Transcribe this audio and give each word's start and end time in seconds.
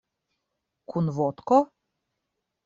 Kun 0.93 1.11
vodko? 1.19 1.61